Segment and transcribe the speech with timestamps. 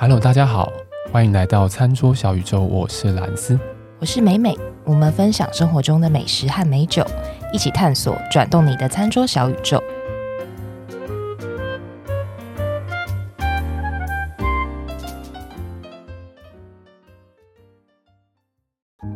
[0.00, 0.72] Hello，大家好，
[1.10, 3.58] 欢迎来到餐桌小宇宙，我是兰斯，
[3.98, 7.04] 我是美美，我们分享生活中的美食和美酒，
[7.52, 9.82] 一起探索转动你的餐桌小宇宙。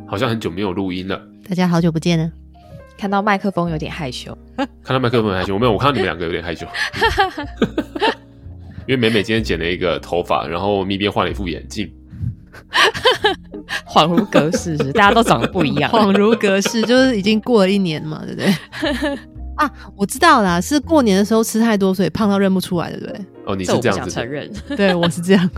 [0.08, 1.16] 好像很久没有录音了，
[1.48, 2.32] 大家好久不见呢。
[2.98, 4.36] 看到麦克风有点害羞，
[4.82, 6.66] 看到麦克风害羞，我没有，我看到你们两个有点害羞。
[8.92, 11.90] 因为美美今天剪了一个头发，然后咪边换了一副眼镜，
[13.88, 15.90] 恍如隔世，大家都长得不一样。
[15.90, 19.18] 恍如隔世，就是已经过了一年嘛，对不对？
[19.56, 23.18] 啊，我知道啦，是过年的时候吃太多，所以胖到认不出来，对不对？
[23.46, 24.52] 哦，你是这样子，想承认？
[24.76, 25.50] 对，我是这样，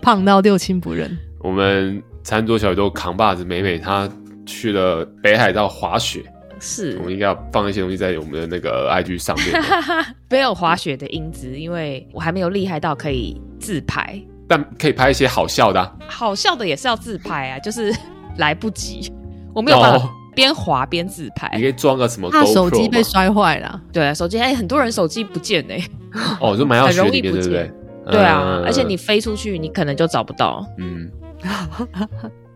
[0.00, 1.14] 胖到六亲不认。
[1.40, 4.08] 我们餐桌小宇宙扛把子美美，她
[4.46, 6.24] 去了北海道滑雪。
[6.58, 9.62] 是，我们应该要放一些东西在我们的那个 IG 上面，
[10.30, 17.94] 没有滑雪的英姿，因为我还没有厉害到可以自拍，但可以拍一些好笑的、啊，好笑的也是要自拍啊，就是
[18.38, 19.12] 来不及，
[19.54, 21.50] 我没有办法边滑边自拍。
[21.54, 22.30] 你可以装个什么？
[22.30, 25.90] 他手机被摔坏了，对啊，手机哎，很多人手机不见哎、欸，
[26.40, 27.70] 哦，就蛮要容易不见，对不对？
[28.12, 31.10] 对啊，嗯、而且你飞出去，你可能就找不到，嗯。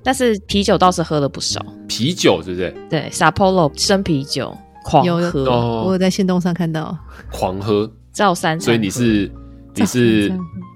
[0.02, 2.74] 但是啤酒倒是喝了不少，啤酒是不是？
[2.88, 6.96] 对，Sapporo 生啤酒狂喝，哦、我有在线动上看到，
[7.30, 9.30] 狂喝，照三，所以你是
[9.74, 10.32] 你是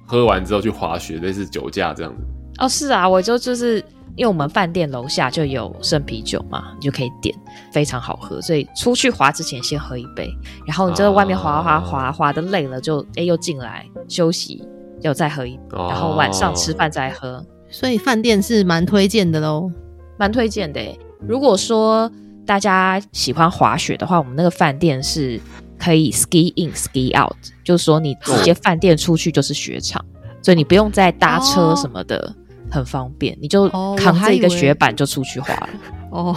[0.07, 0.25] 喝。
[0.25, 2.13] 完之后去滑雪，类似酒驾这样？
[2.15, 2.23] 子？
[2.59, 3.79] 哦，是啊，我就就是
[4.17, 7.35] 因为我们饭店楼下就有生啤酒嘛，你就可以点，
[7.73, 10.31] 非常好喝，所以出去滑之前先喝一杯，
[10.67, 14.63] 然后你就在外面滑滑滑滑的累了就，哎又进来休息，
[15.01, 17.45] 又再喝一杯，然后晚上吃饭再喝。
[17.75, 19.69] 所以饭店是蛮推荐的喽，
[20.17, 20.81] 蛮推荐的。
[21.27, 22.09] 如果说
[22.47, 25.41] 大家喜欢滑雪的话，我们那个饭店是
[25.77, 32.35] 可以 ski in ski out，就是说你直接饭店出去就是雪场，哦、所以你不用再搭车什么的，哦、
[32.71, 35.69] 很方便，你就扛着一个雪板就出去滑了。
[36.13, 36.37] 哦，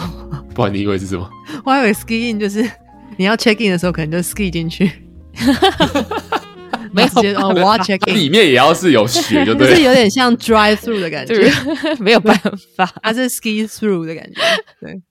[0.55, 1.29] 不然你以为是什么？
[1.63, 2.67] 我还以为 ski in 就是
[3.15, 4.91] 你要 check in 的时候可能就 ski 进去。
[6.91, 7.09] 没有
[7.49, 11.51] 我要 check in，里面也要是有雪，就对，就是有点像 drive through 的感觉，
[11.99, 12.35] 没有办
[12.75, 14.41] 法，它是 ski through 的感觉，
[14.81, 15.01] 对，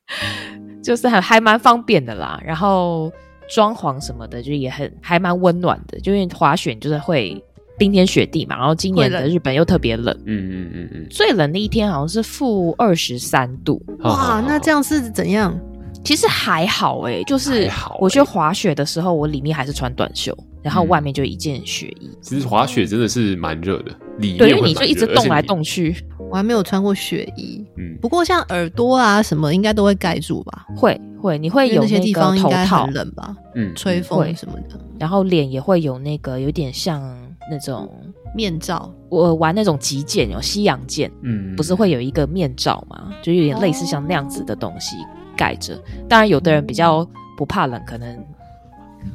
[0.83, 2.41] 就是还还蛮方便的啦。
[2.45, 3.13] 然后
[3.49, 7.43] 装潢什么的，就也很还蛮温暖的，就因为滑雪就是会
[7.79, 8.57] 冰天雪地嘛。
[8.57, 15.59] 然后今年的日本又特别冷，嗯嗯嗯嗯，最冷的一天好像是负二十三度，哇，那这样是怎样？
[16.05, 20.33] 其实还好哎、欸，就是我去滑雪的时候，我里面还是穿短袖。
[20.67, 22.09] 然后外面就一件雪衣。
[22.13, 25.95] 嗯、其实滑雪真的是蛮热的，里面对，因为你就一直动来动去。
[26.29, 30.67] 我还没有穿过雪衣，嗯，不过像耳朵啊什么，应该都会盖住吧？
[30.77, 33.37] 会会，你会有那，那些地方应该很冷吧？
[33.55, 34.77] 嗯，吹风什么的。
[34.99, 37.01] 然后脸也会有那个有点像
[37.49, 37.89] 那种
[38.35, 38.93] 面罩。
[39.09, 43.15] 我玩那种极剑，有西洋剑，嗯，不是会有一个面罩吗？
[43.23, 44.97] 就有点类似像那样子的东西
[45.37, 45.81] 盖着。
[46.09, 48.19] 当然，有的人比较不怕冷，可能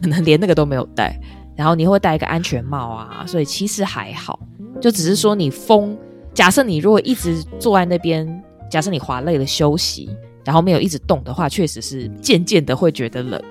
[0.01, 1.19] 可能连那个都没有戴。
[1.55, 4.39] 然后你会戴一个安全帽啊，所以其实还好，
[4.79, 5.97] 就只是说你风。
[6.33, 8.25] 假设你如果一直坐在那边，
[8.69, 10.09] 假设你滑累了休息，
[10.45, 13.41] 然后没有一直动的话，确实是渐渐的会觉得冷，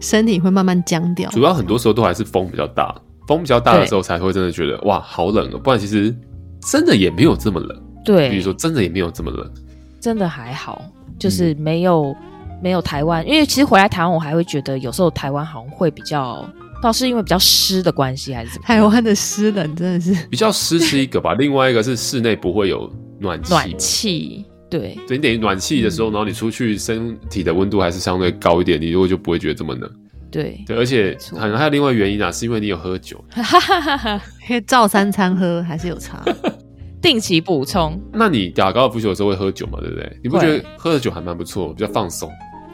[0.00, 1.30] 身体会慢慢僵掉。
[1.30, 2.94] 主要很多时候都还是风比较大，
[3.26, 6.14] 风比较大的时候才会真的觉得哇好冷哦，不然其实
[6.60, 7.82] 真的也没有这么冷。
[8.04, 9.50] 对，比如说真的也没有这么冷，
[9.98, 10.84] 真的还好，
[11.18, 16.46] 就是没有、嗯、没有台湾，因为其实回来台湾我还会觉得有时候台湾好像会比较。
[16.84, 18.58] 倒是因为比较湿的关系，还是？
[18.58, 23.48] 台湾的湿冷真的是比较湿是一个吧， 另外一个是室内不会有暖气。
[23.50, 29.90] 暖气，对，所以你等于暖气的时候，嗯、然后你出去身体的温度还是相对高一点，你如果就不会觉得这么冷。
[30.30, 33.24] 对对，而且可能还有另外原因啊，是因为你有喝酒，
[34.46, 36.22] 因为照三餐喝还是有差，
[37.00, 37.98] 定期补充。
[38.12, 39.78] 那你打高尔夫球的时候会喝酒吗？
[39.80, 40.18] 对不对？
[40.22, 42.30] 你不觉得喝的酒还蛮不错，比较放松？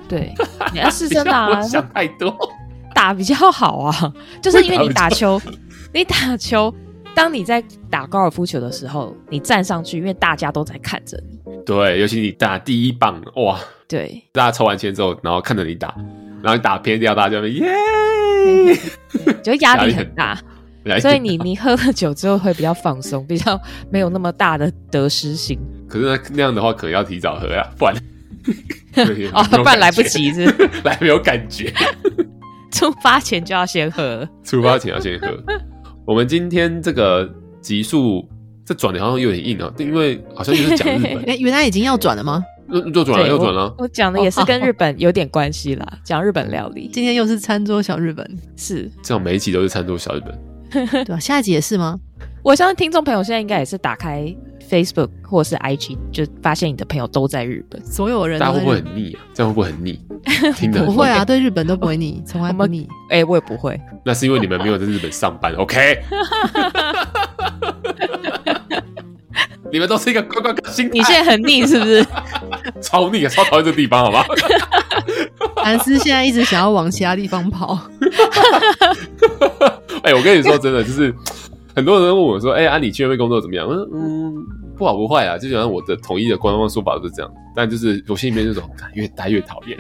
[0.09, 0.35] 对，
[0.73, 2.37] 你要是真的啊，想太多。
[2.95, 5.41] 打比较好啊， 就是因为你打球，
[5.93, 6.73] 你打球，
[7.15, 11.39] 当你在打高尔夫球的时候，你站上去，因为大家都在看着你。
[11.67, 13.59] 对，尤其你打第一棒，哇，
[13.89, 15.95] 对，大家抽完签之后，然后看着你打，
[16.43, 17.67] 然后你打偏掉，大家就会耶，
[19.43, 20.39] 就压力很大。
[20.99, 23.61] 所以你你喝了酒之后会比较放松，比较
[23.91, 25.59] 没有那么大的得失心。
[25.87, 27.95] 可是那那样的话，可能要提早喝呀，不然
[29.35, 31.71] 哦，不然来不及是，是来没有感觉。
[32.73, 35.29] 出发前就要先喝，出发前要先喝。
[36.07, 37.29] 我们今天这个
[37.61, 38.27] 集数，
[38.65, 41.17] 这转的好像有点硬啊，因为好像就是讲日本。
[41.29, 42.43] 哎，原来已经要转了吗？
[42.69, 43.75] 又转了，又转了。
[43.79, 46.89] 我讲的也是跟日本有点关系啦， 讲日本料理。
[46.93, 48.25] 今天又是餐桌小日本，
[48.57, 51.19] 是这样，每一集都是餐桌小日本，对吧？
[51.19, 51.99] 下一集也是吗？
[52.43, 54.35] 我相信听众朋友现在应该也是打开
[54.71, 59.21] Facebook 或者是 IG，就发现你的朋友都在日本，所有人大家会不会很腻啊？
[59.35, 60.01] 这样会不会很腻？
[60.55, 62.87] 听的不会啊，对日本都不会腻， 从来不腻。
[63.09, 63.79] 哎、欸，我也不会。
[64.05, 65.99] 那是因为你们没有在日本上班，OK？
[69.73, 70.93] 你们都是一个观光客心态。
[70.95, 72.05] 你现在很腻是不是？
[72.81, 74.27] 超腻啊，超讨厌这个地方，好吧？
[75.65, 77.79] 兰斯现在一直想要往其他地方跑。
[80.03, 81.15] 哎、欸，我跟你说真的，就是
[81.77, 84.35] 很多人问我说：“哎、欸，啊，你去那边工作怎么样？”我说：“嗯，
[84.81, 87.31] 不好不坏啊，就好像我的统一的官方说法都是这样。
[87.55, 89.79] 但就是我心里面那种，越待越讨厌。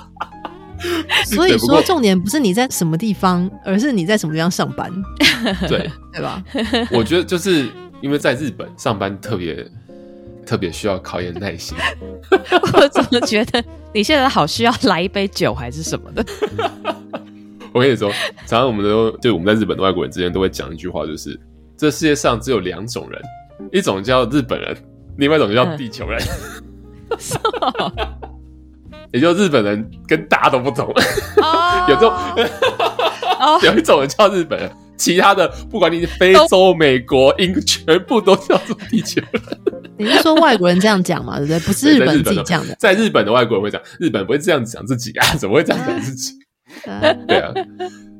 [1.26, 4.90] 所以说，重点不是你在什么地方，而是你在什么地方上班，
[5.68, 6.42] 对对吧？
[6.90, 7.68] 我觉得就是
[8.00, 9.62] 因为在日本上班特别
[10.46, 11.76] 特别需要考验耐心。
[12.72, 13.62] 我怎么觉得
[13.92, 16.24] 你现在好需要来一杯酒还是什么的？
[17.74, 18.10] 我跟你说，
[18.46, 21.38] 常常我们都就我们在日本的外国人之间都会讲一句话，就是
[21.76, 23.20] 这世界上只有两种人，
[23.70, 24.76] 一种叫日本人，
[25.18, 26.20] 另外一种叫地球人。
[27.12, 27.92] 嗯、
[29.12, 30.86] 也就日本人跟大家都不同，
[31.42, 32.10] 哦、 有这种、
[33.38, 39.42] 哦、 有一种人叫日本人，其他的不管你是非洲、美国、英，全部都叫做地球人。
[39.98, 41.36] 你是说外国人这样讲嘛？
[41.38, 41.60] 对不对？
[41.60, 45.34] 不是日本自己讲的，在日本的外国人会讲，日本不会这样讲自己啊？
[45.36, 46.32] 怎么会这样讲自己？
[47.28, 47.52] 对啊，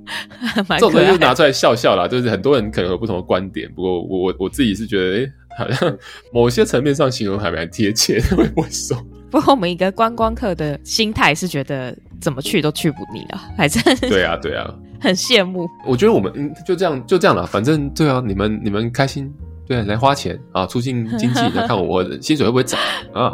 [0.68, 2.08] 这种东西就拿出来笑笑啦。
[2.08, 5.98] 就是很多人可能有不同的观点，不过我我我自己是觉得，哎、欸，好像
[6.32, 8.36] 某些层面上形容还蛮贴切的。
[8.36, 8.96] 我也不会说，
[9.30, 15.68] 不过我们一个观光客的心态是觉得怎么去都去不腻啊，反正对啊对啊，很羡慕。
[15.86, 19.32] 我觉得我们嗯就这样就这样了，反正对啊，你们你们开心，
[19.66, 22.78] 对啊，来花钱啊，促进经济，来看我，我薪水会不会涨
[23.14, 23.32] 啊？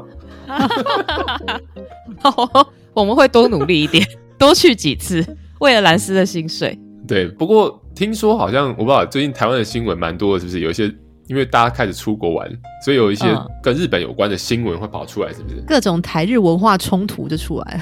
[2.21, 4.07] 好，我们会多努力一点。
[4.39, 5.21] 多去几次，
[5.61, 6.79] 为了蓝斯的薪水。
[7.07, 10.61] 对，不过听说好像我不知道，最近台湾的新闻蛮多的，是不是？
[10.61, 10.93] 有一些
[11.27, 12.51] 因为大家开始出国玩，
[12.85, 13.27] 所以有一些
[13.63, 15.57] 跟日本有关的新闻会跑出来，是不是？
[15.67, 17.81] 各种台日文化冲突就出来了。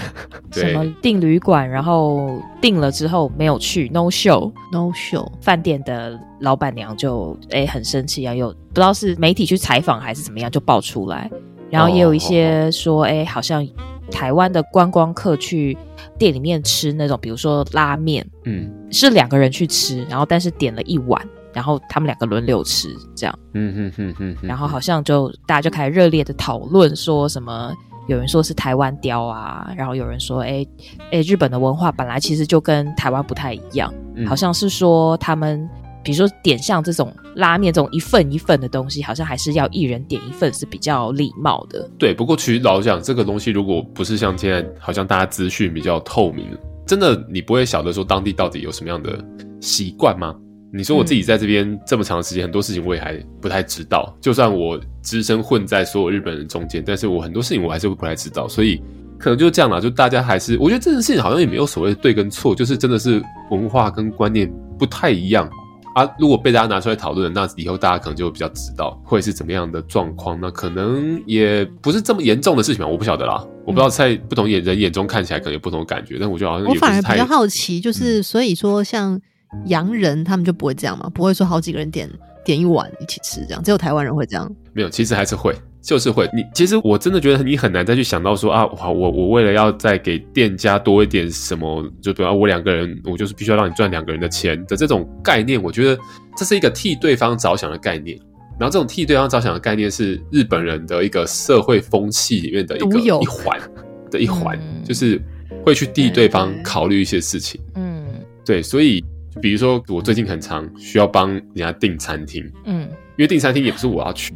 [0.53, 5.29] 什么订旅馆，然后订了之后没有去，no show，no show。
[5.41, 11.29] 饭店的老板娘就哎很生气啊，又不知道是媒体去采访还是怎么样，就爆出来。
[11.69, 13.67] 然后也有一些说，哎、哦，好像。
[14.11, 15.77] 台湾的观光客去
[16.19, 21.21] 店里面吃那种，比如说拉面，嗯，是两个人去吃，然后但是点了一碗，
[21.53, 27.75] 然后他们两个轮流吃，这样，嗯嗯嗯嗯，然后好像就大家就开始热烈的讨论，说什么
[28.09, 30.67] 有人说是台湾雕啊，然后有人说，哎
[31.11, 35.69] 哎，日本的文化本来其实就跟台湾不太一样，嗯、好像是说他们。
[36.07, 41.91] 比如说点像这种拉面这种一份一份的东西，好像还是要一人点一份是比较礼貌的。
[41.99, 46.47] 对，不过其实老实讲，这个东西如果不是像现在，好像大家资讯比较透明，
[46.87, 49.19] 真的你不会晓得说当地到底有什么样的
[49.61, 50.33] 习惯吗？
[50.73, 54.17] 你说我自己在这边这么长时间，很多事情我也还不太知道。
[54.21, 58.47] 就算我只身混在所有日本人中间，但是我很多事情我还是会不太知道。
[58.47, 58.81] 所以
[59.19, 63.21] 可能就这样啦，就大家还是我觉得这件事情好像也没有所谓的对跟错，就是真的是
[63.51, 64.49] 文化跟观念
[64.79, 65.51] 不太一样。
[65.97, 70.39] 啊，如果被大家拿出来讨论，那以后大家可能就会比较知道会是怎么样的状况。
[70.39, 73.43] 那可能也不是这么严重的事情吧，我不晓得啦。
[73.65, 79.19] 我不知道在不同眼人眼中看起来可能有不同的感觉，但我觉得好像我反而比较好奇，就是所以说像
[79.65, 82.07] 洋人他们就不会这样嘛，不会说好几个人点
[82.45, 84.55] 点一碗一起吃这样，只有台湾人会这样。
[84.75, 85.57] 没有，其实还是会。
[85.87, 95.97] 就是会，你其实我真的觉得你很难再去想到说啊，我我我为了要再给店家多一点什么，就比如我两个人，我就是必须要让你赚两个人的钱的这种概念，我觉得
[96.37, 98.19] 这是一个替对方着想的概念。
[98.59, 103.61] 然后这种替对方着想的概念是日本人的一个社会风气里面的一个一环
[104.11, 105.23] 的一环，就是
[105.65, 107.61] 会去替对方考虑一些事情。
[107.77, 108.05] 嗯，
[108.45, 109.05] 对，所以
[109.41, 114.35] 比如说我最近很常需要帮人家订餐厅，嗯，因为订餐厅也不是我要去。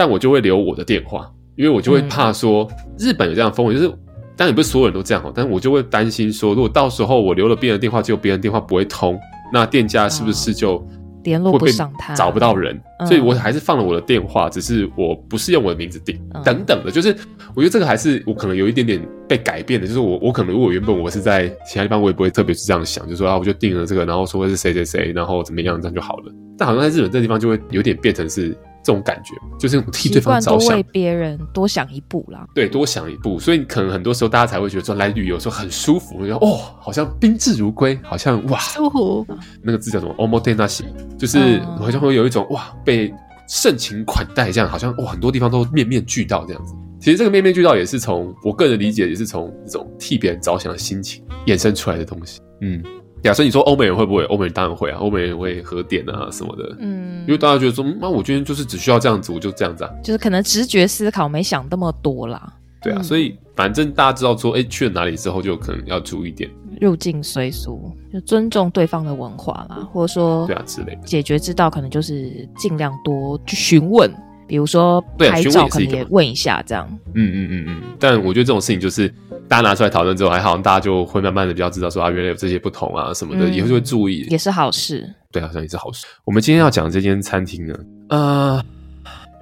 [0.00, 2.66] 但我就会留我的电话，因为我就会怕说
[2.98, 3.88] 日本有这样的风气，就是
[4.34, 9.20] 当然也不是所有人都这样哦，但是我就会担心说，如果到时候我留了别人的电话，结果别人电话不会通，
[9.52, 10.82] 那店家是不是就
[11.24, 12.80] 联络不上他，找不到人？
[13.06, 17.14] 所以我还是放了我的电话，只是我不是用我的名字订，等等的，就是
[17.54, 26.32] 我觉得这个还是我可能有一点点被改变的，就是我我可能如果原本我是在其他地方，我也不会特别去这样想，就是说啊，我就订了这个，然后说是谁谁谁，然后怎么样这样就好了。
[26.56, 28.56] 但好像在日本这个地方就会有点变成是。
[28.82, 32.46] 这种感觉就是替对方着想，为别人多想一步啦。
[32.54, 39.26] 对，多想一步，所以可能很多时候大家才会觉得说来旅游的时候很舒服，然后哦，好像宾至如归，好像哇，舒服。
[39.62, 40.84] 那个字叫什么？omotenashi，
[41.18, 43.12] 就是好像会有一种哇，被
[43.46, 46.74] 盛情款待这样，好像哇，很多地方都面面俱到这样子。
[47.00, 52.40] 其实这个面面俱到也是从我个人的理解，也是从这种替别人着想的心情衍生出来的东西。
[52.60, 52.82] 嗯。
[53.22, 54.24] 对啊，所以你说欧美人会不会？
[54.24, 56.76] 欧美人当然会啊，欧美人会喝点啊什么的。
[56.78, 59.90] 嗯，因为大家觉得说，那、嗯、我今天就是只需要这样子，我就这样子啊。
[60.02, 62.52] 就是可能直觉思考，没想那么多啦。
[62.82, 66.50] 对啊，嗯、所以反正大家知道说，哎，去了哪里之后，就可能要注意点。
[66.80, 71.02] 入境随俗，就尊重对方的文化啦，或者说对啊之类的。
[71.04, 74.10] 解决之道可能就是尽量多去询问，
[74.50, 76.86] 比如说拍照可能也问一下这样。
[77.14, 77.82] 嗯嗯嗯嗯。
[77.98, 79.10] 但我觉得这种事情就是。
[79.48, 85.12] 大家拿出来讨论之后，还好，大家就会慢慢的比较知道说啊，原来有这些不同啊什么的，以后就会注意，也是好事。
[85.32, 86.06] 对，好像也是好事。
[86.24, 87.74] 我们今天要讲这间餐厅呢，
[88.10, 88.64] 呃，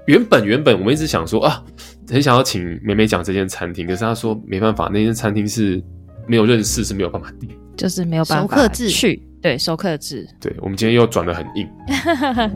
[0.07, 1.63] 原本原本我们一直想说啊，
[2.09, 5.83] 很想要请美美讲这间餐厅，可是她说没办法，那间餐厅是
[6.27, 9.23] 没有认识，是没有办法订，就是没有办法去。
[9.41, 10.29] 对，收客制。
[10.41, 11.65] 对，我们今天又转的很硬。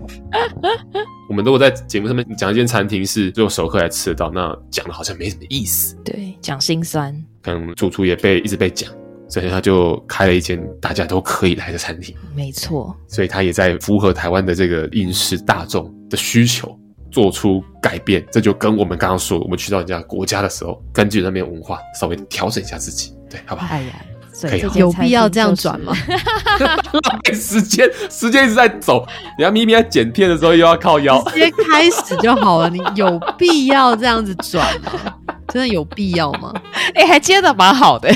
[1.31, 5.95] 我们如果在节目上面讲一间餐厅是只有熟客来吃得到，那讲的好像没什么意思。
[6.05, 7.15] 对，讲心酸。
[7.41, 8.91] 可能主厨也被一直被讲，
[9.29, 12.13] 所以他就开了一间大家都可以来的餐厅。
[12.35, 12.93] 没错。
[13.07, 16.77] 所以他也在符合台湾的这个饮食大众的需求，
[17.13, 18.27] 做出改变。
[18.33, 23.73] 这就跟我们刚刚说，我们去到人家国家的时候，根据那边文化稍微调整一下自己，对，好不好？
[23.73, 24.05] 哎呀。
[24.41, 25.93] 可以有必要这样转吗？
[26.59, 29.07] 浪费时间，时间一直在走。
[29.39, 32.71] 你看咪咪在剪片的时候又要靠腰，直接开始就好了。
[32.71, 34.93] 你有必要这样子转吗？
[35.49, 36.53] 真的有必要吗？
[36.95, 38.13] 哎、欸，还接的蛮好的，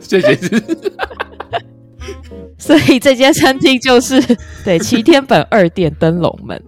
[0.00, 0.38] 谢谢。
[2.56, 4.20] 所以这间餐厅就是
[4.64, 6.60] 对齐天本二店灯笼门，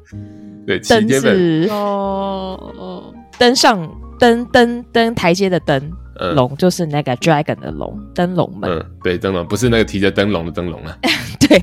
[0.66, 5.92] 对七天本哦，登上登登登台阶的登。
[6.34, 8.70] 龙、嗯、就是那个 dragon 的龙，灯笼门。
[8.70, 10.96] 嗯，对，灯笼不是那个提着灯笼的灯笼啊。
[11.40, 11.62] 对，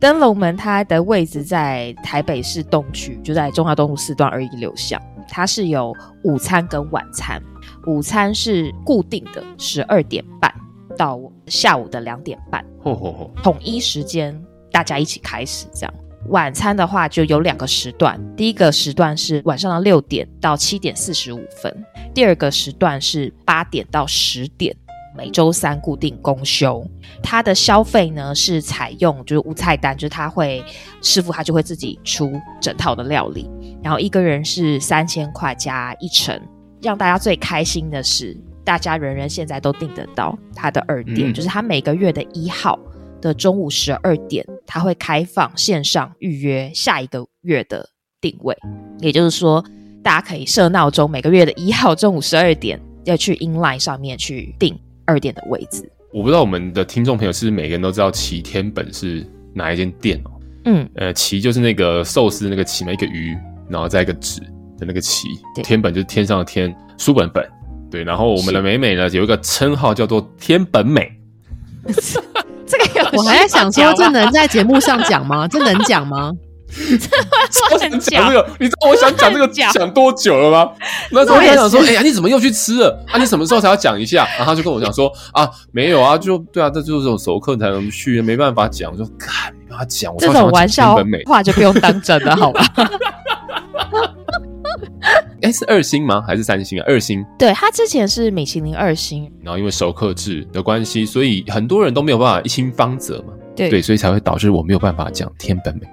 [0.00, 5.00] 灯笼门它的位置在台北市东区，就在中华东路四段二一六巷。
[5.28, 5.92] 它是有
[6.22, 7.42] 午餐跟晚餐，
[7.86, 10.52] 午餐是固定的十二点半
[10.96, 14.40] 到下午的两点半，吼吼吼，统一时间
[14.70, 15.94] 大家一起开始这样。
[16.28, 21.84] 晚餐的话就有两个时段，第一个时段是晚上的六点到七点四十五分，
[22.16, 24.74] 第二个时段是八点到十点，
[25.14, 26.82] 每周三固定公休。
[27.22, 30.64] 它的消费呢是采用就是无菜单，就是他会
[31.02, 33.50] 师傅他就会自己出整套的料理，
[33.82, 36.40] 然后一个人是三千块加一成。
[36.80, 42.78] 让大家最开心的是，大家人人现在都订得到他的二店，就是他每个月的一号。
[43.20, 47.88] 的中午十二点，他会开放线上预约下一个月的
[48.20, 48.56] 定位，
[49.00, 49.64] 也就是说，
[50.06, 54.72] 大家可以设闹钟，每个月的一号中午十二点要去 inline 上面去订
[55.04, 55.82] 二店的位置。
[56.12, 60.30] 我不知道我们的听众朋友是不是每个人都知道齐天本是哪一间店哦？
[60.66, 63.36] 嗯，呃，齐就是那个寿司那个齐嘛，一个鱼，
[63.68, 64.40] 然后再一个纸
[64.78, 65.26] 的那个齐，
[65.64, 67.44] 天本就是天上的天，书本本，
[67.90, 68.04] 对。
[68.04, 71.10] 然后我们的美美呢有一个称号叫做天本美。
[72.64, 75.48] 这个有我还在想说，这能在节目上讲吗？
[75.48, 76.30] 这能讲吗？
[77.72, 80.72] 我想讲这个，你知道我想讲这个讲多久了吗？
[81.10, 83.04] 那时候我想说，哎呀，你怎么又去吃了？
[83.08, 84.26] 啊，你什么时候才要讲一下？
[84.36, 88.90] 然后他就跟我讲说，啊，没有啊，就对啊，这就是这种熟客才能去，没办法讲。
[88.90, 90.96] 我说，看没办法讲，我这种玩笑
[91.26, 92.64] 话就不用当真了，好吧？
[95.42, 96.22] 哎，是二星吗？
[96.26, 96.84] 还是三星啊？
[96.88, 97.24] 二星。
[97.38, 103.32] 对，他之前是米其林二星，然后因为熟客制的关系，所以很多人都没有办法一星方泽嘛。
[103.56, 105.86] 对，对，所以才会导致我没有办法讲天本美。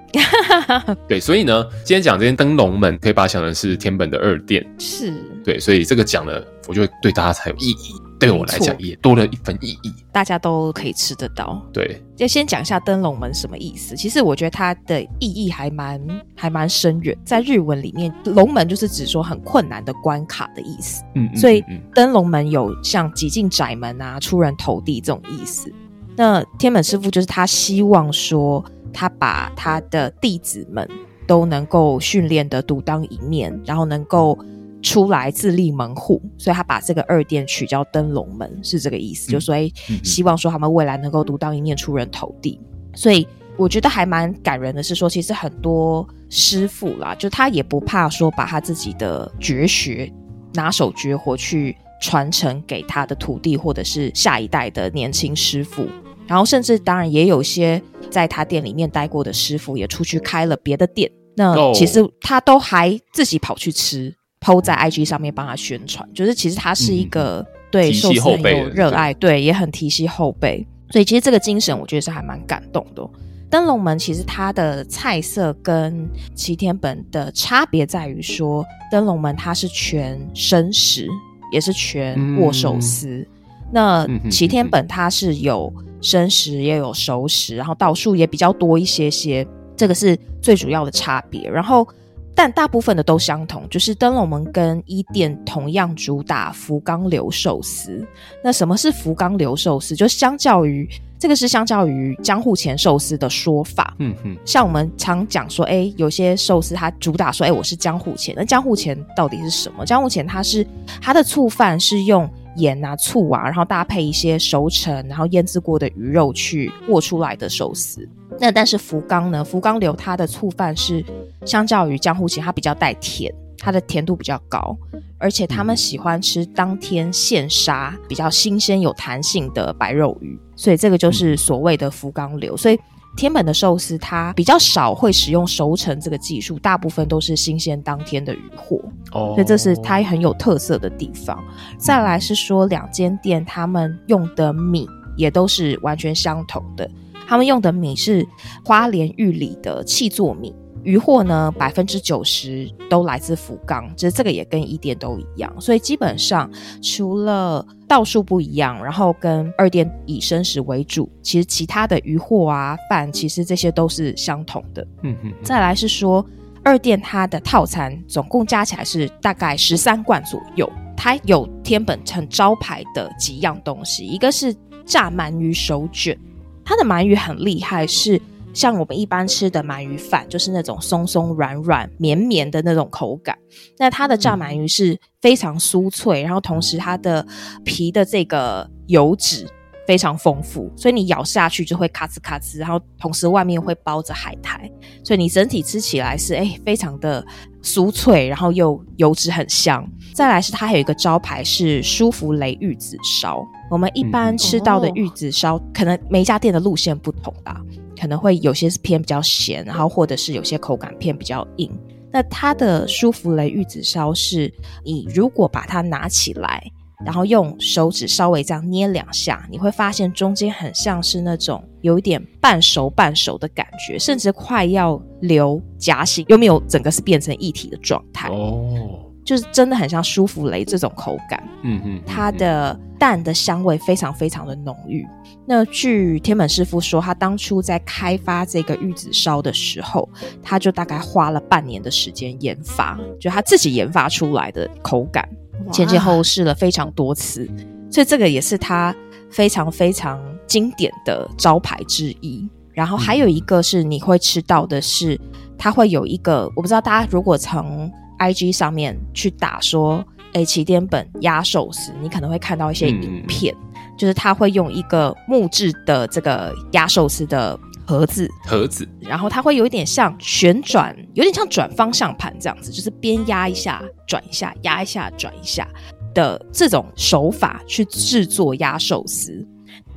[1.08, 4.64] 对，所以呢，今天讲这间灯笼门，可以把它想成是天本的二店。
[4.78, 5.12] 是。
[5.44, 8.00] 对，所以这个讲了，我就会对大家才有意义。
[8.18, 11.60] 对我来讲也多了一份意义，大家都可以吃得到。
[11.72, 13.94] 对，就先讲一下灯笼门什么意思。
[13.94, 16.00] 其实我觉得它的意义还蛮
[16.34, 17.14] 还蛮深远。
[17.24, 21.02] 在日文里面，龙门就是指说很困难的关卡的意思。
[21.16, 25.70] 嗯，所以灯笼门有像挤进窄门啊、出人头地这种意思。
[26.16, 30.88] 那天本师傅就是他希望说，他把他的弟子们
[31.26, 34.38] 都能够训练的独当一面，然后能够。
[34.84, 39.30] 出来自立门户，所以他把这个二殿取叫灯笼门，是这个意思。
[39.30, 42.60] 嗯、就所以希望说他们未来能够独当一面，出人头地。
[42.94, 50.12] 所以我觉得还蛮感人的是说，其实很多师傅啦，就他也不怕说把他自己的绝学、
[50.52, 51.74] 拿手绝活去
[52.04, 55.88] 传承给他的徒弟或者是下一代的年轻师傅。
[56.26, 57.80] 然后甚至当然也有些
[58.10, 64.14] 在他店里面待过的师傅也出去开了别的店，那其实他都还自己跑去吃。
[64.40, 73.02] PO 在 IG 上面帮他宣传，就是其实他是一个、嗯、对寿司很有热爱，对，也很提携后辈，所以其实这个精神我觉得是还蛮感动的。
[73.48, 81.08] 灯笼门其实它的菜色跟齐天本的差别在于说，灯笼门它是全生食，
[81.54, 83.26] 也是全握寿司，嗯、
[83.72, 89.46] 那齐天本它是有生食也有熟食，然后道数也比较多一些些，
[89.76, 91.48] 这个是最主要的差别。
[91.48, 91.86] 然后。
[92.34, 98.04] 但大部分的都相同，就是灯笼门跟一店同样主打福冈流寿司。
[98.42, 99.94] 那什么是福冈流寿司？
[99.94, 100.88] 就相较于
[101.18, 103.94] 这个是相较于江户前寿司的说法。
[103.98, 108.34] 嗯嗯，像我们常讲说，哎，有些寿司它主打说，哎，我是江户前。
[108.36, 109.86] 那江户前到底是什么？
[109.86, 110.66] 江户前它是
[111.00, 118.08] 它的醋饭是用盐啊、醋啊，然后搭配一些熟成然后腌制过的鱼肉去握出来的寿司。
[118.40, 119.44] 那但是福冈呢？
[119.44, 121.04] 福冈流它的醋饭是
[121.44, 124.76] 相较于江户前，它比较带甜，它的甜度比较高，
[125.18, 132.56] 而且他们喜欢吃当天现杀、比较新鲜、有弹性的白肉鱼，所以这个就是所谓的福冈流。
[132.56, 132.78] 所以
[133.16, 138.80] 天本的寿司它比较少会使用熟成这个技术，大部分都是新鲜当天的鱼货。
[139.12, 141.42] 哦，所以这是它很有特色的地方。
[141.78, 146.90] 再来是说两间店他们用的米也都是完全相同的。
[147.26, 148.26] 他们用的米是
[148.64, 150.54] 花莲玉里的气作米，
[150.84, 156.50] 鱼货呢百分之九十都来自福冈，其实这个也跟一店都一样，所以基本上
[156.82, 164.86] 除了道数不一样，然后跟二店以生食为主，其实其他的鱼货啊饭其实这些都是相同的。
[165.02, 165.32] 嗯嗯。
[165.42, 166.24] 再来是说
[166.62, 176.18] 二店它的套餐总共加起来是大概十三罐左右，它有天本很招牌的几样东西，一个是炸鳗鱼手卷。
[176.64, 178.18] 它的鳗鱼很厉害，是
[178.54, 183.36] 像我们一般吃的鳗鱼饭，就是那种松松软软、绵绵的那种口感。
[183.76, 187.26] 那它的炸鳗鱼是非常酥脆，然后同时它的
[187.64, 189.46] 皮的这个油脂
[189.86, 194.70] 非常丰富，所以你咬下去就会咔吱咔吱，然后同时外面会包着海苔，
[195.02, 197.24] 所以你整体吃起来是哎非常的
[197.62, 199.86] 酥脆，然后又油脂很香。
[200.14, 203.44] 再来是它还有一个招牌是舒芙蕾玉子烧。
[203.68, 207.60] 我们一般吃到的玉子烧，可能每一家店的路线不同啦，
[208.04, 211.70] 可能会有些是偏比较咸，然后或者是有些口感偏比较硬。
[212.12, 214.52] 那它的舒芙蕾玉子烧是，
[214.84, 216.62] 你如果把它拿起来，
[217.02, 228.28] 然后用手指稍微这样捏两下，你会发现中间很像是那种有一点半熟半熟的感觉，甚至快要流夹心，又没有整个是变成一体的状态。
[228.28, 229.03] 哦。
[229.24, 235.06] 就是真的很像舒芙蕾这种口感，嗯嗯，它的蛋的香味非常非常的浓郁。
[235.46, 240.08] 那据天本师傅说，他当初在开发这个玉子烧的时候，
[240.42, 245.28] 他就大概花了半年的时间研发，就他自己研发出来的口感，
[245.72, 247.46] 前前后后试了非常多次，
[247.90, 248.94] 所以这个也是他
[249.30, 252.48] 非常非常经典的招牌之一。
[252.72, 255.20] 然后还有一个是你会吃到的是，
[255.56, 275.68] 它会有一个，我不知道大家如果从 IG 上面去打说，诶，起点本压寿司，你可能会看到一些影片，嗯、就是他会用一个木质的这个压寿司的盒子，盒子，然后它会有一点像旋转，有点像转方向盘这样子，就是边压一下转一下，压一下转一下
[276.14, 279.46] 的这种手法去制作压寿司。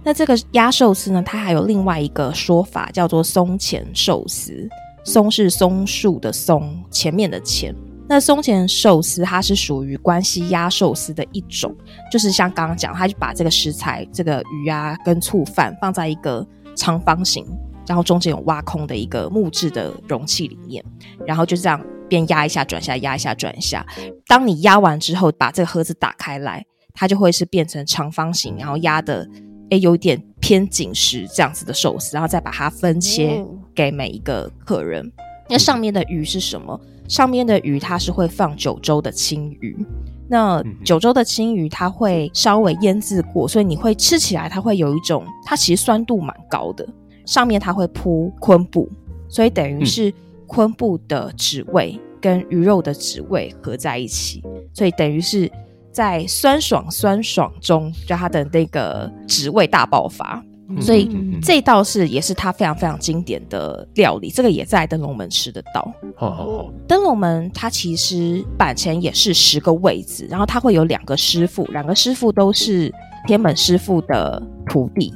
[0.04, 4.70] 那这个压寿司呢，它还有另外一个说法，叫做松前寿司，
[5.04, 7.74] 松是松树的松，前面的前。
[8.10, 11.76] 那松前寿司它是属于关西鸭寿司的一种，
[12.10, 17.46] 就是像刚刚讲，它就把这个食材，这个鱼啊跟醋饭放在一个长方形，
[17.86, 20.84] 然后中间有挖空的一个木质的容器里面，
[21.26, 23.86] 然后就这样边压一下转一下，压一下转一下。
[24.26, 29.28] 当你压完之后，把这个盒子打开来，它就会是变成长方形，然后压的
[29.70, 35.12] 诶有点偏紧实这样子的寿司，然后再把它分切给每一个客人。
[35.50, 36.80] 那上面的鱼是什么？
[37.08, 39.86] 上面的鱼它是会放九州的青鱼，
[40.28, 46.86] 那九州的青鱼它会稍微腌制过，所以你会吃起来它会有一种，它其实酸度蛮高的。
[47.26, 48.90] 上面它会铺昆布，
[49.30, 50.14] 所以等于是
[50.48, 55.50] 昆布的脂味跟鱼肉的脂味合在一起，所以等于是
[55.92, 60.44] 在酸爽酸爽中，就它的那个脂味大爆发。
[60.82, 61.10] 所以
[61.42, 65.90] 这道是也是它非常非常经典的料理，这个也在灯笼门吃得到。
[66.16, 72.94] 好好好，灯笼门它其实板前也是十个位置，然后它会有两个师傅，两个师傅都是
[73.26, 75.14] 天本师傅的徒弟。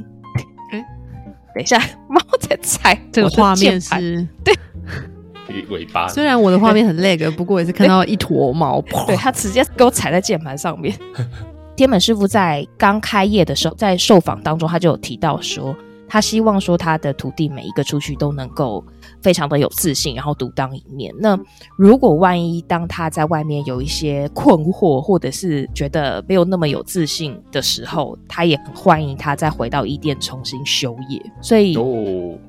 [0.71, 0.81] 嗯，
[1.53, 6.07] 等一下，猫在踩这个画面是对尾巴。
[6.07, 8.81] 虽然我的画面很 lag，不过也是看到一坨毛。
[9.05, 10.97] 对，它直接给我踩在键盘上面。
[11.75, 15.75] 天本师傅在刚开业的时候，在受访当中，他就有提到说，
[16.07, 18.83] 他希望说他的徒弟每一个出去都能够
[19.21, 21.13] 非常的有自信，然后独当一面。
[21.17, 21.39] 那
[21.77, 31.19] 如果万一当他在外面有一些困惑，或者是觉得没有那么有自信的时候，他也很欢迎他再回到伊店重新修业。
[31.41, 31.75] 所以，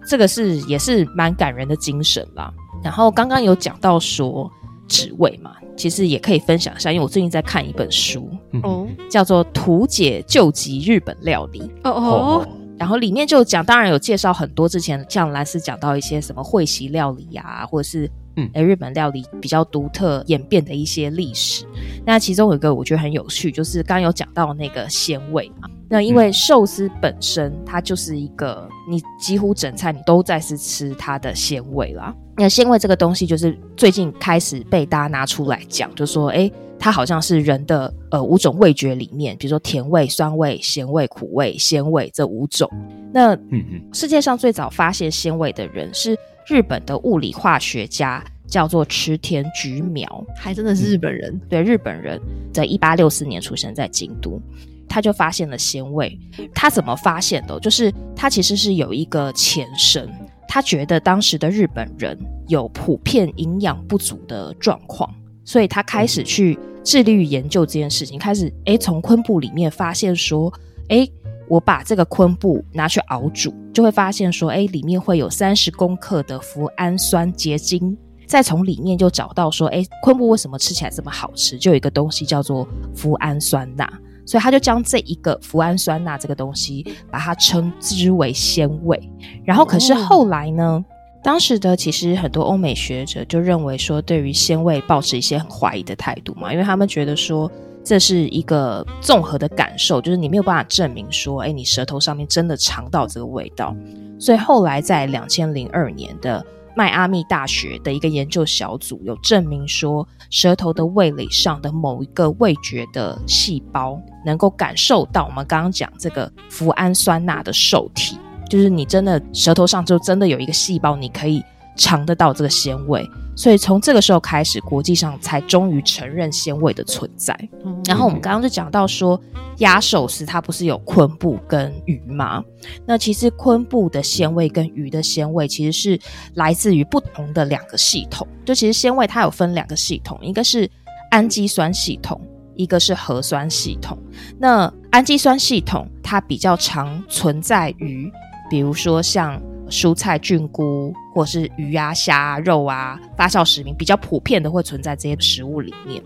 [0.07, 2.53] 这个是也是蛮感人的精神啦。
[2.83, 4.51] 然后刚刚有讲到说
[4.89, 8.31] 职位嘛，其实也可以分享一下，因为我最近在看一本书，
[8.63, 11.61] 哦，叫做《图解救急日本料理》。
[11.85, 12.49] 哦哦。
[12.79, 21.65] 然后里面就讲，当然有介绍很多之前像兰斯讲到一些什么会席料理啊，或者是嗯，日本料理比较独特演变的一些历史。
[22.05, 25.69] 那其中有一个我觉得很有趣，就是刚刚有讲到那个鲜味嘛。
[25.89, 32.15] 那因为寿司本身它就是一个，你几乎整菜你都在是吃它的鲜味啦。
[32.37, 36.53] 那鲜味这个东西就是最近开始被大家拿出来讲，就说诶。
[36.85, 42.69] 它好像是人的呃五种味觉里面，比如说甜味、酸味、咸味、苦味、鲜味这五种。
[43.13, 51.41] 那嗯嗯，世界上最早发现鲜味的人是日本的物理化学家，叫做池田菊苗，还真的是日本人。
[51.49, 52.21] 对，日本人
[52.53, 54.41] 在一八六四年出生在京都，
[54.89, 56.19] 他就发现了鲜味。
[56.55, 57.59] 他怎么发现的？
[57.61, 60.09] 就是他其实是有一个前身，
[60.49, 65.09] 他觉得当时的日本人有普遍营养不足的状况，
[65.45, 66.59] 所以他开始去。
[66.85, 70.53] 致力于研究这件事情，开始诶，从昆布里面发现说，
[70.89, 71.09] 诶，
[71.53, 77.95] 我把这个昆布拿去熬煮，就会发现说，诶，里面会有三十公克的脯氨酸结晶。
[78.27, 81.59] 再从里面就找到说，诶，昆布为什么吃起来这么好吃？
[81.59, 83.87] 就有一个东西叫做脯氨酸钠，
[84.25, 88.99] 所以他就将这一个脯氨酸钠这个东西，把它称之为鲜味。
[89.45, 90.83] 然后，可是后来呢？
[91.23, 97.49] 当时的其实很多欧美学者就认为说，对于鲜味抱持一些很怀疑的态度嘛，因为他们觉得说
[97.85, 103.75] 这是一个综合的感受，就是你没有办法证明说，哎，你舌头上面真的尝到这个味道。
[104.19, 106.45] 所以后来在两千零二年的
[106.77, 118.17] 迈阿密大学的一个研究小组有证明说，舌头的味蕾上的某一个味觉的细胞能够感受到我们刚刚讲这个脯氨酸钠的受体。
[118.49, 121.43] 就是你真的舌头上就真的有一个细胞，你可以
[121.75, 123.03] 尝得到这个鲜味，
[123.35, 127.37] 所以从这个时候开始，国际上才终于承认鲜味的存在。
[127.65, 129.21] 嗯、然后我们刚刚就讲到说，
[129.59, 132.45] 鸭寿司它不是有昆布跟鱼吗？
[132.87, 135.99] 那其实昆布的鲜味跟鱼的鲜味其实是
[136.35, 138.27] 来自于不同的两个系统。
[138.45, 140.71] 就其实鲜味它有分两个系统，一个是
[141.11, 142.21] 氨基酸系统，
[142.55, 143.97] 一个是核酸系统。
[144.39, 148.13] 那氨基酸系统它比较常存在于
[148.51, 149.41] 比如说像
[149.73, 156.03] 蔬菜、菌菇，或是鱼啊、虾啊、肉啊，发酵食品比较普遍的会存在这些食物里面。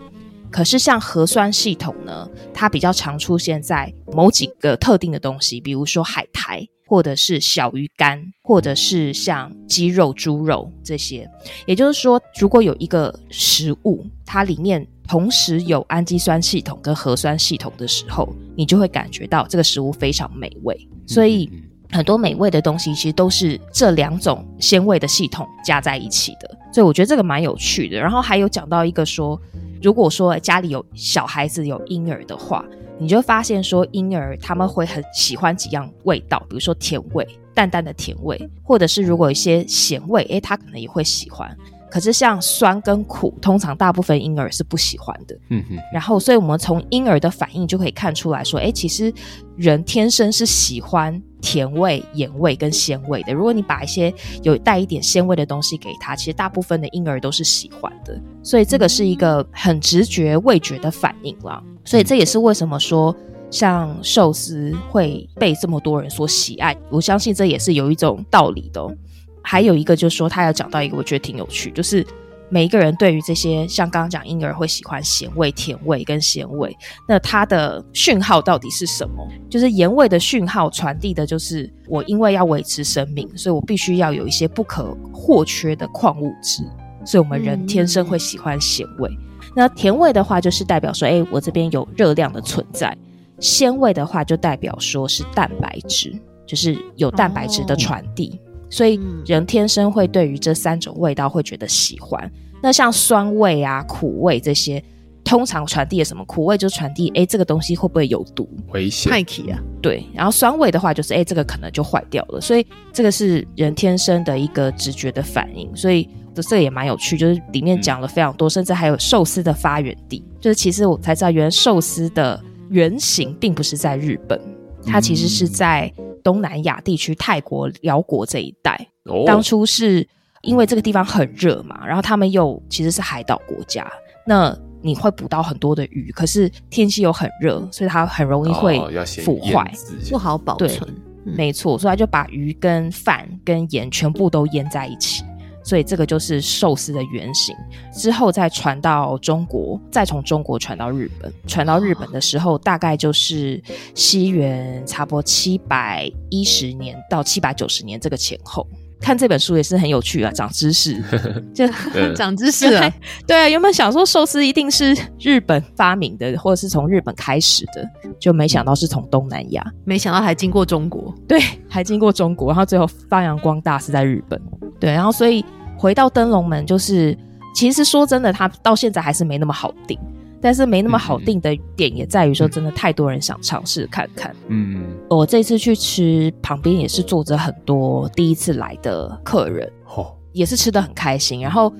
[0.49, 11.29] 可是像核酸系统呢，它比较常出现在某几个特定的东西，比如说海苔，或者是小鱼干，或者是像鸡肉、猪肉这些。
[11.65, 20.87] 也就是说，如果有一个食物，它里面同时有氨基酸系统跟核酸系统的时候，你就会感觉到这个食物非常美味。
[21.05, 21.51] 所以。
[21.91, 27.97] 很多美味的东西其实都是这两种鲜味的系统加在一起的，所以我觉得这个蛮有趣的。
[27.97, 29.39] 然后还有讲到一个说，
[29.81, 32.65] 如果说家里有小孩子有婴儿的话，
[32.99, 41.55] 你就发现说婴儿他们会很喜欢几样味道，比如说甜味、淡淡的甜味，或者是如果一些咸味，诶，他可能也会喜欢。
[41.89, 45.37] 可是像酸跟苦，通常大部分婴儿是不喜欢的。
[45.49, 45.77] 嗯哼。
[45.93, 49.13] 然后，所以我们从婴儿的反应就可以看出来说，哎，其实
[49.55, 53.33] 人天生是喜欢甜味、盐味跟鲜味的。
[53.33, 58.19] 如果你把一些有带一点鲜味的东西给他，其实大部分的婴儿都是喜欢的。
[58.43, 61.63] 所以这个是一个很直觉味觉的反应啦。
[61.85, 63.15] 所以这也是为什么说
[63.49, 66.75] 像寿司会被这么多人所喜爱。
[66.89, 68.93] 我相信这也是有一种道理的哦。
[69.41, 72.05] 还有一个就是说，他要讲到一个我觉得挺有趣，就是
[72.49, 76.75] 每一个人对于这些像刚刚讲婴儿会喜欢咸味、甜味跟咸味，
[77.07, 79.27] 那它的讯号到底是什么？
[79.49, 86.63] 就是盐味的讯号传递的就是我因为要维持生命，所以我必须要有一些不可或缺的矿物质，
[87.05, 89.09] 所以我们人天生会喜欢咸味。
[89.09, 89.51] 嗯。
[89.55, 92.91] 那甜味的话，就是代表说，哎，我这边有热量的存在；
[93.39, 96.13] 鲜味的话，就代表说是蛋白质，
[96.45, 98.39] 就是有蛋白质的传递。
[98.67, 98.71] 哦。
[98.71, 102.31] 所以人天生会对于这三种味道会觉得喜欢。
[102.61, 104.83] 那像酸味啊、苦味这些，
[105.23, 106.25] 通常传递的什么？
[106.25, 108.49] 苦味就传递，哎，这个东西会不会有毒？
[108.73, 109.11] 危险。
[109.11, 109.59] 派气啊。
[109.81, 110.03] 对。
[110.13, 112.41] 然后酸味的话，就是哎，这个可能就坏掉了。
[112.41, 115.69] 所以这个是人天生的一个直觉的反应。
[115.75, 120.23] 所以这这个也蛮有趣，就是里面讲了非常多，甚至还有寿司的发源地。
[120.39, 124.39] 就是其实我才知道，原来寿司的原型并不是在日本，
[124.87, 125.91] 它其实是在
[126.23, 128.75] 东南亚地区，泰国、辽国这一带。
[129.03, 130.07] 哦，当初是
[130.41, 133.85] 因为这个地方很热嘛，然后他们又其实是海岛国家，
[134.25, 138.79] 那你会捕到很多的鱼，可是天气又很热，所以它很容易会
[139.23, 140.89] 腐坏，哦、不好保存。
[141.25, 145.23] 嗯、没错，所以他就把鱼跟饭跟盐全部都腌在一起。
[145.67, 147.53] 所以这个就是寿司的原型，
[147.93, 151.29] 之后再传到中国，再从中国传到日本。
[151.45, 153.61] 传到日本的时候，大概就是
[153.93, 158.65] 西元差不多七百一十年到七百九十年这个前后。
[159.01, 161.03] 看这本书也是很有趣啊，长知识，
[161.53, 161.67] 就
[162.15, 162.89] 长知识啊。
[163.27, 167.85] 对啊，原本想说寿司一定是日本发明的，或者是从日本开始的，
[168.17, 174.41] 就没想到是从东南亚，没想到还经过中国，对，还经过中国，然后最后发扬光大是在日本。
[174.79, 175.43] 对，然后所以。
[175.79, 177.15] 回到灯笼门，就是
[177.53, 179.95] 其实说真的，它到现在还是没那么好订。
[180.41, 184.35] 但是没那么好订的点也在于说，真的太多人想尝试看看。
[184.47, 191.41] 嗯，我这次去吃，旁边也是坐着很多第一次来的客人，哦，也是吃的很开心。
[191.41, 191.71] 然后，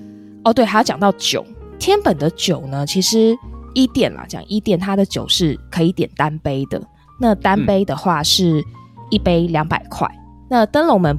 [0.43, 1.43] 哦，对，还要讲到酒，
[1.79, 3.35] 天本的酒呢，其实
[3.73, 6.79] 一店啦，讲一店，它的酒是可以点单杯的。
[7.19, 8.63] 那单杯的话是
[9.09, 10.07] 一杯两百块。
[10.47, 11.17] 那灯笼门。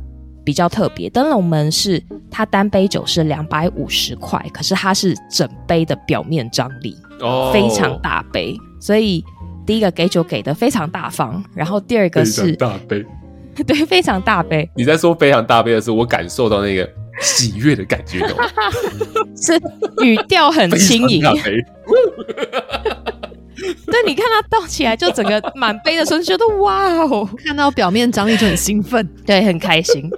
[0.48, 7.52] 比较特别，灯笼门是它单杯酒是两百五十块，可是它是整杯的表面张力，oh.
[7.52, 9.22] 非常大杯，所以
[9.66, 13.04] 第一个给酒给的非常大方，然后第二个是大杯，
[13.66, 14.66] 对，非常大杯。
[14.74, 16.88] 你在说非常大杯的时候，我感受到那个
[17.20, 18.26] 喜悦的感觉，
[19.36, 19.60] 是
[20.02, 21.22] 语调很轻盈。
[23.86, 30.10] 对，你看他倒起来就整个满杯的时候，就觉得哇哦，看到表面张力就很兴奋， 对，很开心。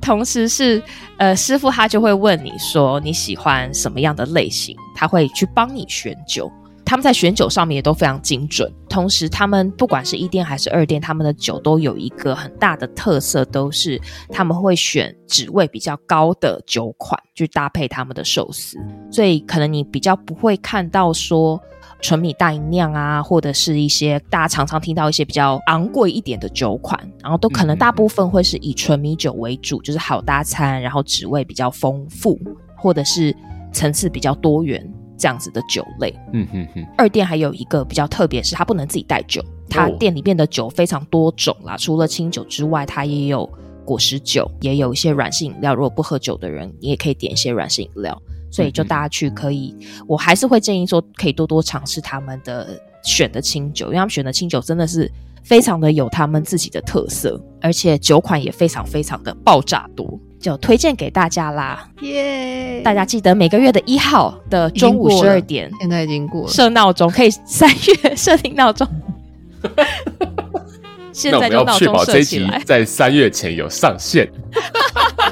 [0.00, 0.82] 同时是
[1.18, 6.50] 呃，师傅他就会问你说你喜欢什么样的类型，他会去帮你选酒。
[6.84, 8.72] 他们在选酒上面也都非常精准。
[8.88, 18.78] 同时，他们不管是一店还是二店，他们的酒都有一个很大的特色，都是他们会选职位比较高的酒款去搭配他们的寿司，
[19.10, 21.60] 所以可能你比较不会看到说。
[22.00, 32.38] 纯米大吟酿啊，或者是一些大家常常听到一些比较昂贵一点的酒款，然后都可能大部分会是以纯米酒为主，就是好搭餐，然后滋味比较丰富，
[32.76, 33.34] 或者是
[33.72, 36.14] 层次比较多元这样子的酒类。
[36.32, 36.86] 嗯哼哼。
[36.96, 43.50] 二店还有一个比较特别，是它不能自己带酒，它店里面的酒非常多种啦，除了清酒之外，它也有
[43.84, 45.74] 果实酒，也有一些软性饮料。
[45.74, 48.22] 如果不喝酒的人，你也可以点一些软性饮料。
[48.50, 49.74] 所以就大家去可以，
[50.06, 52.68] 我还是会建议说，可以多多尝试他们的
[53.02, 55.10] 选的清酒，因为他们选的清酒真的是
[55.42, 61.88] 非常的有他们自己的特色，而且酒款也非常非常的爆炸多，就推荐给大家啦！
[62.00, 62.80] 耶！
[62.82, 68.86] 大家记得每个月的一号的中午十二点，现在已经过了，设闹钟可以三月设定闹钟。
[71.12, 74.30] 现在就闹钟设起来，那我们要确保这一集在三月前有上线，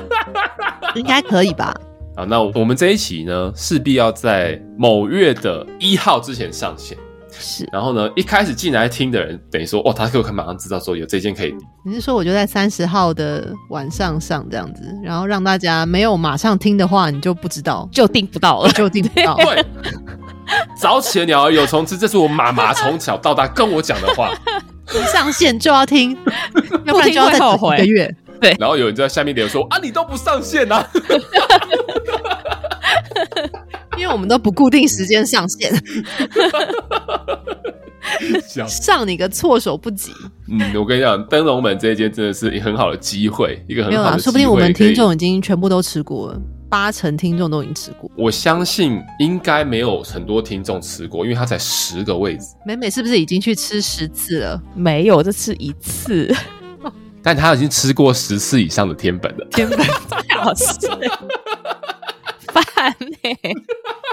[0.96, 1.72] 应该可以吧？
[2.16, 6.96] 好，那我们这一期呢，势必要在某月的一号之前上线。
[7.38, 11.54] 是，然后呢，一开始进来听的人，等于说，哦，他可以马上知道说有这件可以。
[11.84, 19.36] 你是说，我就在三十号的晚上上这样子，然后让大家没有马上听的话，你就不知道，就订不到了， 就订不到。
[19.44, 19.62] 对，
[20.80, 24.32] 早起的鸟儿有虫吃，这是我妈妈从小到大跟我讲的话。
[24.94, 26.16] 一上线就要听，
[26.86, 28.16] 要不然就要再等一个月。
[28.40, 30.86] 对，然后有人就在下面留言说啊，你都不上线啊，
[34.06, 35.74] 因为我们都不固定时间上线，
[38.68, 40.12] 上你个措手不及。
[40.48, 48.08] 嗯，我跟你讲，灯笼门这一间真的是很好的机会，一个很好的说不定我们听众已经全部都吃过了，八成听众都已经吃过。
[48.16, 52.44] 我相信应该没有很多听众吃过，因为它才十个位置。
[52.64, 54.62] 美美是不是已经去吃十次了？
[54.76, 56.32] 没有，这吃一次。
[57.24, 59.44] 但他已经吃过十次以上的天本了。
[59.50, 59.88] 天本最
[60.38, 60.86] 好吃，
[62.52, 63.16] 烦呢？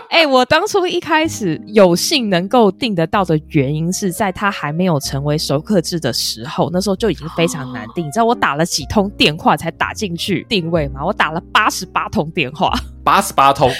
[0.10, 8.06] 哎，我当初一开始有幸能够订得到的原因，是在他还没有成为熟客制的时候，那时候就已经非常难订。
[8.06, 11.04] 你知道我打了几通电话才打进去定位吗？
[11.04, 12.72] 我打了八十八通电话，
[13.04, 13.72] 八十八通。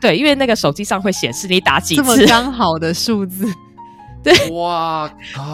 [0.00, 3.46] 对，因为那个手机上会显示你打几次，这么刚好的数字。
[4.26, 5.08] 对， 哇！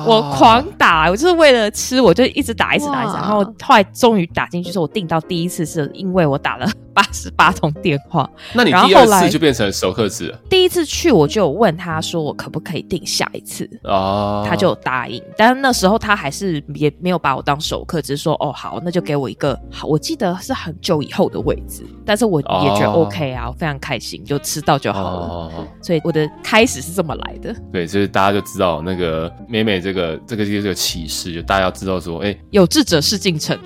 [0.07, 3.21] 我狂打，我就是为了吃，我就一直打，一直打，一直打。
[3.21, 8.29] 然后后来终于打进去，说我订到第一次是因为我打了 八十八通电话。
[8.55, 10.39] 那你第二次就变成熟客制了？
[10.49, 15.23] 第一次去我就问他说我可不可以订下一次哦，他就答应。
[15.37, 25.53] 但是那时候他还是也没有把我当熟客，只是说哦好，那就给我一个好，我记得是很久以后的位置，但是我也觉得 OK 啊，我非常开心，就吃到就好了。
[25.83, 27.55] 所以我的开始是这么来的。
[27.71, 28.62] 对，就是大家就知道。
[28.62, 33.59] 道那个美美这个这个就是个启示，就大家要知道说，哎，有志者事竟成。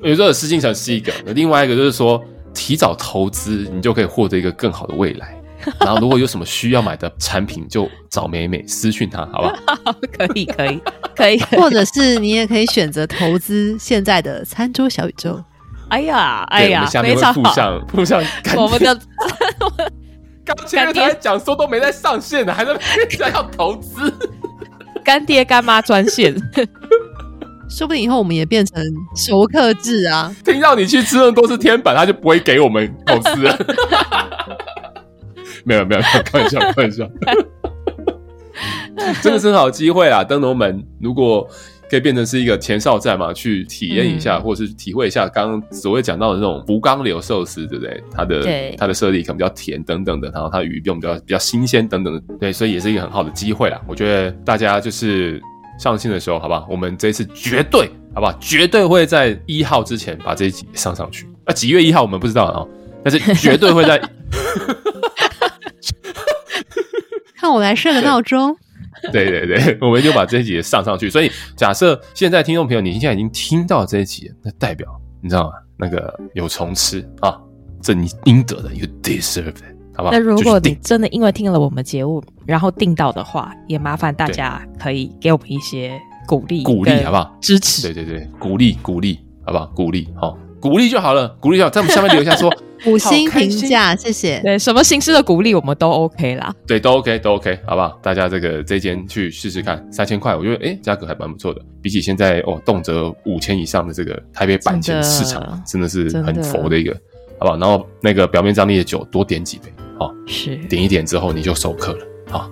[0.00, 2.24] 有志者事竟成是一个，另外一个就是说，
[2.54, 5.34] 提早投资，你就可以获得一个更好的未来。
[5.80, 9.92] 然后如果有什么需要买的产品，就找美美私讯她，好不好？
[10.16, 10.80] 可以，可以，
[11.16, 11.40] 可以。
[11.58, 15.42] 或者是你也可以选择投资现在的餐桌小宇宙。
[15.88, 18.22] 哎呀，哎呀，非常好附上附上
[18.56, 18.98] 我们的。
[20.54, 22.74] 刚前面才讲说都没在上线的，还在
[23.18, 24.10] 在要投资，
[25.04, 26.34] 干爹干妈专线，
[27.68, 28.82] 说不定以后我们也变成
[29.14, 30.34] 熟客制啊！
[30.44, 33.58] 听到你去吃那多是天板，他就不会给我们投资了。
[35.64, 37.06] 没有没有，开玩笑开玩笑，
[39.22, 40.24] 真的是很好机会啊！
[40.24, 41.46] 灯笼门，如果。
[41.90, 48.02] 可以变成是一个前哨站嘛，去体验一下，嗯、或者是体会一下刚刚所谓讲到的那种福冈流寿司，对不对？
[48.12, 53.80] 它的它的设立可能比较甜等等的，然后它的鱼用比较比较新鲜等等的，对，所以也是一个很好的机会啦。
[53.86, 55.40] 我觉得大家就是
[55.78, 56.66] 上线的时候，好不好？
[56.70, 58.32] 我们这一次绝对好不好？
[58.40, 61.26] 绝对会在一号之前把这一集上上去。
[61.44, 62.66] 啊，几月一号我们不知道啊，
[63.02, 64.00] 但是绝对会在。
[67.34, 68.56] 看我来设个闹钟。
[69.12, 71.08] 对对对，我们就把这一集上上去。
[71.10, 74.88] 所以假设现在听众朋友，你现在已经听到这一集，那代表
[75.22, 75.50] 你知道吗？
[75.76, 77.38] 那个有虫吃啊，
[77.82, 80.10] 这你应得的，you deserve it，好不好？
[80.10, 87.36] 那如果你真的因为听了我们节目，然后订到的话，也麻烦大家可以给我们一些鼓励，鼓励好不好？
[87.40, 89.66] 支持，对对对，鼓励鼓励，好不好？
[89.74, 90.36] 鼓励好。
[90.60, 92.52] 鼓励就好了，鼓励就好，在我们下面留下说
[92.86, 94.40] 五星评价，谢谢。
[94.40, 96.54] 对，什么形式的鼓励我们都 OK 啦。
[96.66, 97.98] 对，都 OK，都 OK，好不好？
[98.02, 106.92] 大家这个这间去试试看，三千块，我觉得哎，价格还蛮不错的，比起现在哦动辄五千以上的这个台北板前市场，真的是很佛的一个，
[107.38, 107.56] 好不好？
[107.56, 111.98] 然后那个表面张力的酒多点几杯，好，是点一点之后你就收客了。
[112.30, 112.50] 好，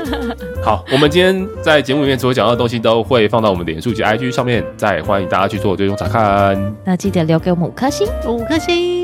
[0.64, 6.74] 好，我们今天在节目里面所讲到的东西都会放到我们脸书及 IG 上面，再欢迎大家去做追踪查看。
[6.86, 9.03] 那记得留给我们五颗星，五颗星。